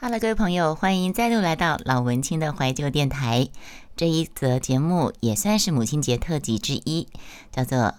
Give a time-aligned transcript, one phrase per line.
[0.00, 3.48] Hello，各位朋友，欢迎再度来到老文青的怀旧电台。
[3.96, 7.08] 这一则节目也算是母亲节特辑之一，
[7.52, 7.94] 叫做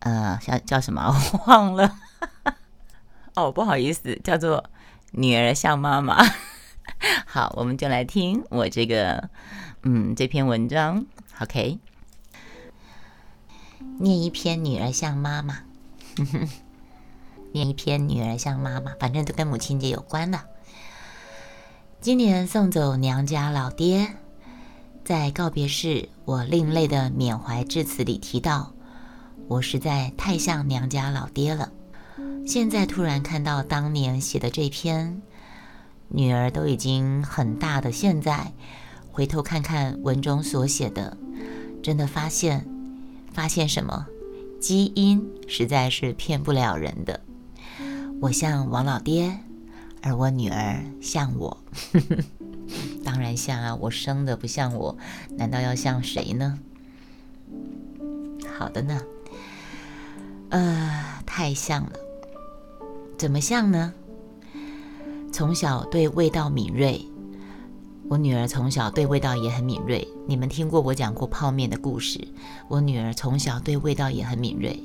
[0.00, 1.02] 呃，叫叫什么？
[1.32, 1.96] 我忘了。
[3.36, 4.64] 哦，不好意思，叫做
[5.12, 6.18] 女儿像妈妈。
[7.26, 9.30] 好，我们就来听我这个
[9.84, 11.06] 嗯这篇文章。
[11.38, 11.78] OK，
[14.00, 15.60] 念一篇女儿像妈妈，
[17.52, 20.40] 念一篇女儿像妈妈，反正都跟母亲节有关的。
[22.04, 24.06] 今年送走娘家老爹，
[25.06, 28.74] 在告别式，我另类的缅怀致辞里提到，
[29.48, 31.72] 我实在太像娘家老爹了。
[32.46, 35.22] 现在突然看到当年写的这篇，
[36.08, 38.52] 女儿都已经很大的，现在
[39.10, 41.16] 回头看看文中所写的，
[41.82, 42.66] 真的发现，
[43.32, 44.04] 发现什么？
[44.60, 47.18] 基因实在是骗不了人的。
[48.20, 49.38] 我像王老爹。
[50.06, 51.56] 而我女儿像我，
[53.02, 53.74] 当然像啊！
[53.74, 54.94] 我生的不像我，
[55.30, 56.58] 难道要像谁呢？
[58.58, 59.00] 好的呢，
[60.50, 61.92] 呃，太像了。
[63.16, 63.94] 怎么像呢？
[65.32, 67.00] 从小对味道敏锐，
[68.10, 70.06] 我女儿从小对味道也很敏锐。
[70.28, 72.28] 你们听过我讲过泡面的故事？
[72.68, 74.78] 我女儿从小对味道也很敏锐，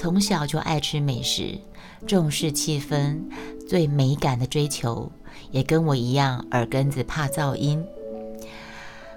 [0.00, 1.58] 从小就爱吃美食，
[2.06, 3.20] 重视气氛。
[3.68, 5.12] 对美感的追求，
[5.50, 7.84] 也跟我一样，耳根子怕噪音，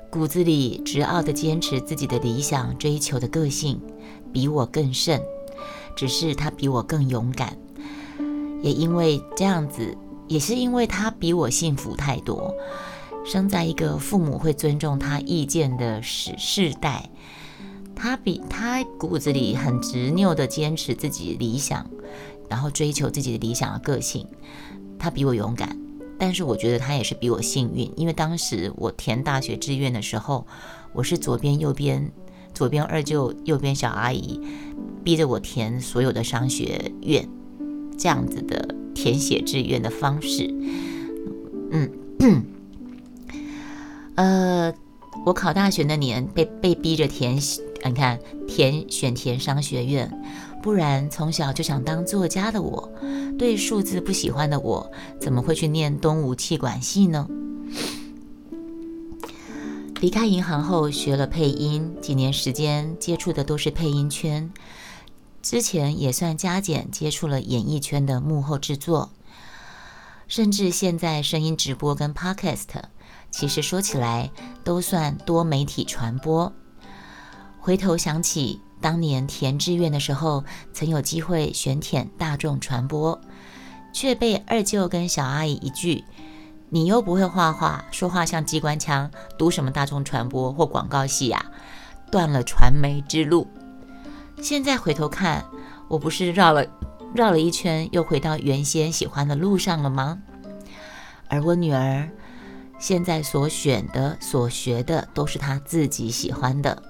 [0.09, 3.79] 骨子里执拗的坚持自己的理想追求的个性，
[4.33, 5.21] 比我更甚。
[5.95, 7.57] 只是他比我更勇敢，
[8.61, 12.53] 也因为这样子，也是因为他比我幸福太多，
[13.23, 17.09] 生在一个父母会尊重他意见的世世代。
[18.03, 21.89] 他比他骨子里很执拗的坚持自己理想。
[22.49, 24.27] 然后追求自己的理想的个性，
[24.99, 25.79] 他比我勇敢，
[26.19, 30.45] 但是我觉得他也是比我幸运，因为当时我填大学志愿的时候，
[30.91, 32.11] 我是左边右边，
[32.53, 34.39] 左边二舅，右边小阿姨，
[35.01, 37.27] 逼着我填所有的商学院，
[37.97, 40.53] 这样子的填写志愿的方式，
[41.71, 41.89] 嗯，
[44.15, 44.73] 呃，
[45.25, 47.39] 我考大学那年被被逼着填，
[47.85, 50.11] 你看填选填商学院。
[50.61, 52.89] 不然，从小就想当作家的我，
[53.37, 57.27] 对数字不喜欢的我，怎么会去念东吴气管系呢？
[59.99, 64.51] 离开银行后，学了配音，几年时间接触的都是配音圈。
[65.41, 69.11] 之前也算加减接触了演艺圈的幕后制作，
[70.29, 72.83] 甚至现在声音直播跟 podcast，
[73.33, 74.31] 其实说起来
[74.63, 76.53] 都算多媒体传播。
[77.59, 78.61] 回头想起。
[78.83, 83.17] 当年填志愿的时候，曾有机会选填大众传播，
[83.93, 86.03] 却被二舅跟小阿姨一句
[86.67, 91.45] “你又不会画画，说话像机关枪，读什么大众传播或广告系呀”，
[92.11, 93.47] 断了传媒之路。
[94.41, 95.45] 现在回头看，
[95.87, 96.65] 我不是绕了
[97.15, 100.19] 绕了一圈，又回到原先喜欢的路上了吗？
[101.29, 102.09] 而我女儿
[102.83, 106.83] 现在所选的、所学的，都是他自己喜欢的。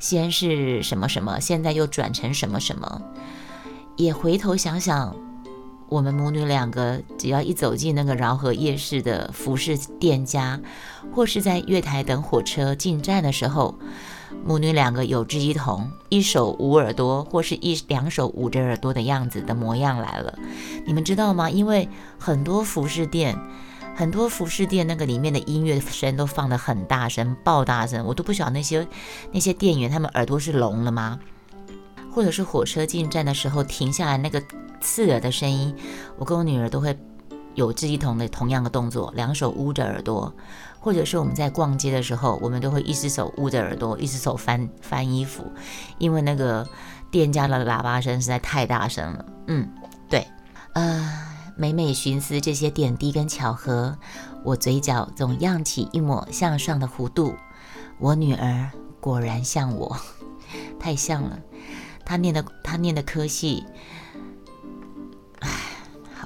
[0.00, 3.00] 先是什么什么，现在又转成什么什么，
[3.96, 5.14] 也回头想想，
[5.88, 10.60] 我们母女两个只要一走进那个饶河夜市的服饰店家，
[11.14, 13.78] 或是在月台等火车进站的时候，
[14.44, 20.36] 母女两个有志一同，一手捂耳朵，或是一两手捂着耳朵的样子的模样来了。
[20.84, 21.48] 你们知道吗？
[21.48, 21.88] 因为
[22.18, 23.38] 很多服饰店。
[23.94, 28.86] 很多服饰店那个里面的音乐声都放得很大声，爆大声，我都不晓得那些
[29.30, 31.20] 那些店员他们耳朵是聋了吗？
[32.10, 34.42] 或者是火车进站的时候停下来那个
[34.80, 35.74] 刺耳的声音，
[36.18, 36.98] 我跟我女儿都会
[37.54, 40.34] 有志一同的同样的动作，两手捂着耳朵，
[40.80, 45.44] 或者是我们在逛街的时候，我们都会一只手捂着耳朵，一只手翻翻衣服，
[45.98, 46.66] 因为那个
[47.10, 49.24] 店家的喇叭声实在太大声了。
[49.46, 49.68] 嗯，
[50.08, 50.26] 对，
[50.72, 51.21] 呃。
[51.56, 53.96] 每每寻思这些点滴跟巧合，
[54.44, 57.34] 我嘴角总漾起一抹向上的弧度。
[57.98, 59.96] 我女儿果然像我，
[60.78, 61.38] 太像了。
[62.04, 63.64] 她念的她念的科系，
[65.40, 65.48] 唉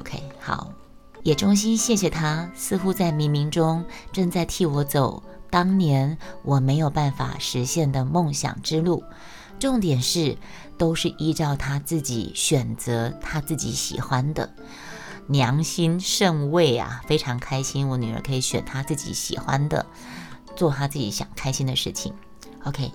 [0.00, 0.72] ，OK，好，
[1.22, 9.04] 也衷心谢谢她，似乎在冥冥中正在替我走当年我没有办法实现的梦想之路。
[9.58, 10.36] 重点是，
[10.78, 14.50] 都是依照她自己选择，她自己喜欢的。
[15.28, 19.86] 良心甚慰啊，非常开心，我女儿可以选她自己喜欢的，
[20.54, 22.14] 做她自己想开心的事情。
[22.64, 22.92] OK，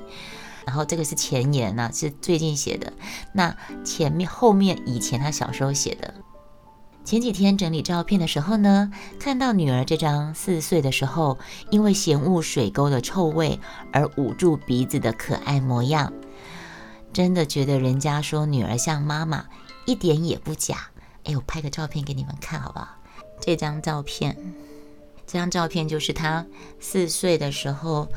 [0.66, 2.94] 然后这个是前言呢，是最近写的。
[3.34, 6.14] 那前面后面以前她小时候写的，
[7.04, 11.40] 前几天整理照片的时候呢，看到女儿这张四岁的时候
[11.70, 13.60] 因为嫌恶水沟的臭味
[13.92, 16.14] 而捂住鼻子的可爱模样，
[17.12, 19.46] 真的觉得人家说女儿像妈妈
[19.86, 20.91] 一点也不假。
[21.26, 22.88] 哎，我拍个照片给你们看好不好？
[23.40, 24.38] 这张照片，
[25.28, 26.46] 这张照片就是她
[26.80, 28.08] 四岁的时候，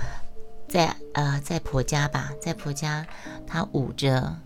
[0.69, 3.06] 在呃在婆家吧，在婆家，
[3.47, 4.37] 她捂着。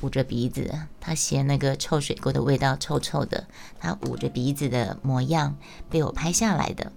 [0.00, 3.48] 捂着鼻子，他嫌那个臭水沟的味道臭臭的。
[3.80, 5.56] 他捂着鼻子的模样
[5.90, 6.92] 被我拍下来的。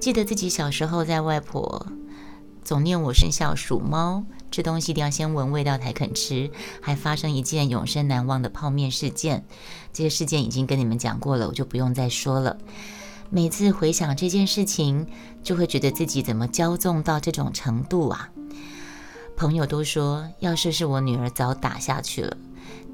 [0.00, 1.86] 记得自己小时候在外婆
[2.64, 6.50] 总念我生肖属猫，吃东西一定要先闻味道才肯吃。
[6.80, 9.44] 还发生一件永生难忘的泡面事件，
[9.92, 12.56] 这些事件已经跟你们讲过了，我就不用再说了。
[13.28, 15.06] 每次回想这件事情，
[15.42, 18.30] 就会觉得自己怎么骄纵到这种程度啊！
[19.36, 22.36] 朋友都说，要是是我女儿，早打下去了。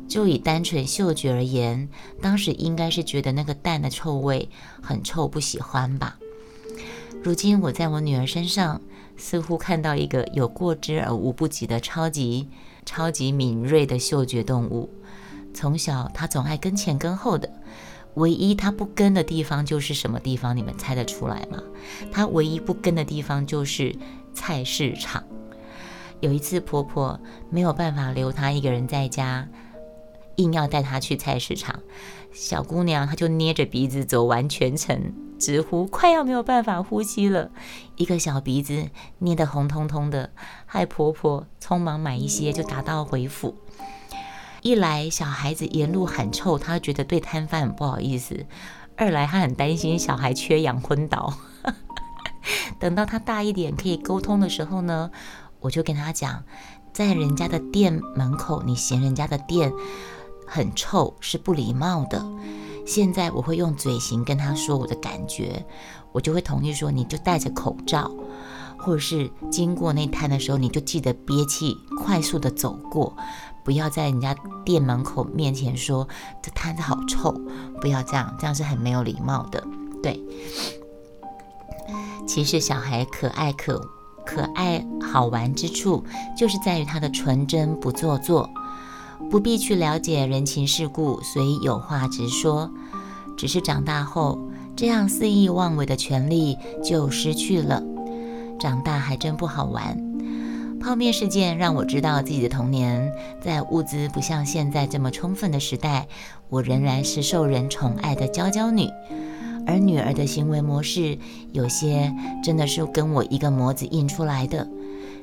[0.08, 1.88] 就以单纯嗅觉而言，
[2.20, 4.48] 当时应该是觉得那个蛋的臭味
[4.82, 6.19] 很臭，不喜欢吧。
[7.22, 8.81] 如今我在我女儿身上，
[9.22, 12.48] 似乎看到一个有过之而无不及的超级
[12.84, 14.90] 超级敏锐的嗅觉动物。
[15.54, 17.48] 从小它总爱跟前跟后的，
[18.14, 20.56] 唯一它不跟的地方就是什么地方？
[20.56, 21.62] 你们猜得出来吗？
[22.10, 23.94] 它唯一不跟的地方就是
[24.34, 25.22] 菜市场。
[26.19, 29.48] 有一次，婆婆没有办法留她一个人在家，
[30.37, 31.81] 硬要带她去菜市场。
[32.32, 37.50] 小姑娘她就捏着鼻子走完全程，直呼快要没有办法呼吸了。
[37.96, 38.88] 一个小鼻子
[39.19, 40.31] 捏得红彤彤的，
[40.67, 43.56] 害婆婆匆忙买一些就打道回府。
[44.62, 48.46] 一来小孩子沿路喊臭，她觉得对摊贩很不好意思；
[48.96, 51.34] 二来她很担心小孩缺氧昏倒。
[52.79, 55.11] 等到她大一点可以沟通的时候呢？
[55.61, 56.43] 我就跟他讲，
[56.93, 59.73] 在人家的店门口，你嫌人家的店
[60.47, 62.25] 很臭是不礼貌的。
[62.87, 65.65] 现在我会用嘴型跟他说我的感觉，
[66.12, 68.11] 我就会同意说，你就戴着口罩，
[68.79, 73.17] 或者是经过那摊的时候，你就记得憋气，快速的走过，
[73.65, 74.35] 不要在人家
[74.65, 76.09] 店门口面前说
[76.43, 77.33] 这摊子好臭，
[77.81, 79.62] 不要这样，这样是很没有礼貌的。
[80.03, 80.21] 对，
[82.27, 83.81] 其实小孩可爱可。
[84.25, 86.05] 可爱好玩之处，
[86.39, 88.49] 就是在于他的纯真不做作，
[89.30, 92.70] 不必去了解人情世故，所以有话直说。
[93.36, 94.38] 只是长大后，
[94.76, 97.82] 这样肆意妄为的权利就失去了。
[98.60, 99.98] 长大还真不好玩。
[100.80, 106.08] 泡面事件让我知道自己的童年，在物资不像现在这么充分的时代，
[106.48, 108.88] 我仍然是受人宠爱的娇娇女。
[109.64, 111.19] 而女儿的行为模式，
[111.52, 114.69] 有些真的是跟我一个模子印出来的。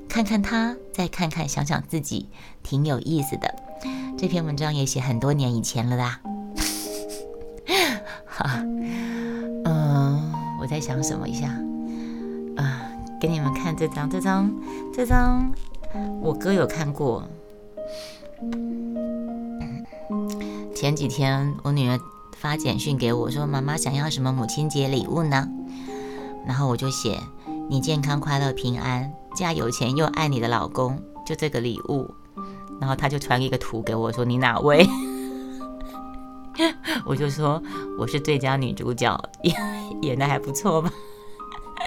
[0.07, 2.27] 看看她，再看看，想想自己，
[2.63, 3.53] 挺有意思的。
[4.17, 6.19] 这篇文章也写很多年以前了啦。
[8.25, 8.45] 好，
[9.65, 11.47] 嗯，我在想什么一下？
[12.57, 14.51] 啊，给你们看这张，这张，
[14.93, 15.51] 这张，
[16.21, 17.23] 我哥有看过。
[20.75, 21.99] 前几天我女儿。
[22.41, 25.45] 发简讯给我说：“妈妈想要什么母亲节礼物呢？”
[26.47, 27.19] 然后我就写
[27.69, 32.09] ：“你健康快乐平安，嫁有钱又爱你的老公，就这个礼物。”
[32.79, 34.87] 然后他就传了一个图给我，说：“你哪位？”
[37.05, 37.61] 我就说
[37.97, 39.55] ：“我是最佳女主角， 演
[40.01, 40.91] 演的还不错吧？”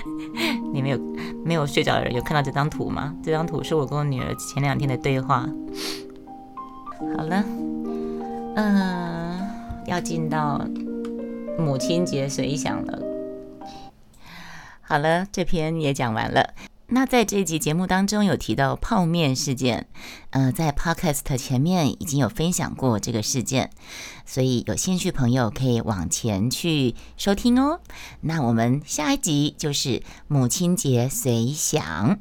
[0.73, 0.99] 你没有
[1.45, 3.15] 没有睡着的人有看到这张图吗？
[3.23, 5.49] 这张图是我跟我女儿前两天的对话。
[7.17, 7.45] 好了，
[8.57, 9.23] 嗯。
[9.85, 10.65] 要进到
[11.59, 13.03] 母亲节随想了。
[14.81, 16.55] 好了，这篇也讲完了。
[16.95, 19.89] 那在这集节目当中有提到泡面事件，
[20.29, 23.71] 呃，在 Podcast 前面已经有分享过这个事件，
[24.27, 27.81] 所以有兴趣朋友可以往前去收听哦。
[28.21, 32.19] 那我们下一集就是母亲节随想。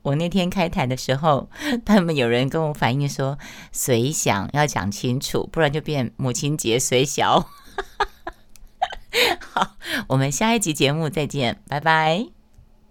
[0.00, 1.50] 我那天开台的时候，
[1.84, 3.38] 他们有人跟我反映说，
[3.70, 7.50] 随想要讲清楚，不然就变母亲节随小。
[9.52, 9.76] 好，
[10.08, 12.43] 我们下一集节目再见，拜拜。